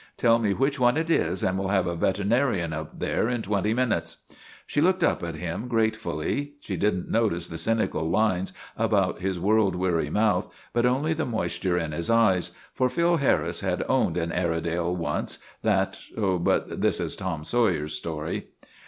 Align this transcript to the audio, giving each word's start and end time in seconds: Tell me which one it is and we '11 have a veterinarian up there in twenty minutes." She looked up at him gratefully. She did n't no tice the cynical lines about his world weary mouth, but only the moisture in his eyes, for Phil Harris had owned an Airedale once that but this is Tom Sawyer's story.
Tell 0.17 0.39
me 0.39 0.51
which 0.55 0.79
one 0.79 0.97
it 0.97 1.11
is 1.11 1.43
and 1.43 1.59
we 1.59 1.65
'11 1.65 1.75
have 1.75 1.85
a 1.85 1.95
veterinarian 1.95 2.73
up 2.73 2.97
there 2.97 3.29
in 3.29 3.43
twenty 3.43 3.71
minutes." 3.71 4.17
She 4.65 4.81
looked 4.81 5.03
up 5.03 5.21
at 5.21 5.35
him 5.35 5.67
gratefully. 5.67 6.53
She 6.59 6.75
did 6.75 6.95
n't 7.01 7.11
no 7.11 7.29
tice 7.29 7.47
the 7.49 7.59
cynical 7.59 8.09
lines 8.09 8.51
about 8.75 9.19
his 9.19 9.39
world 9.39 9.75
weary 9.75 10.09
mouth, 10.09 10.51
but 10.73 10.87
only 10.87 11.13
the 11.13 11.25
moisture 11.27 11.77
in 11.77 11.91
his 11.91 12.09
eyes, 12.09 12.49
for 12.73 12.89
Phil 12.89 13.17
Harris 13.17 13.59
had 13.59 13.83
owned 13.87 14.17
an 14.17 14.31
Airedale 14.31 14.95
once 14.95 15.37
that 15.61 15.99
but 16.17 16.81
this 16.81 16.99
is 16.99 17.15
Tom 17.15 17.43
Sawyer's 17.43 17.93
story. 17.93 18.47